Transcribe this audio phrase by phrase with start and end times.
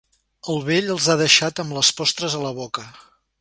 [0.53, 2.89] El vell els ha deixat amb les postres a la boca.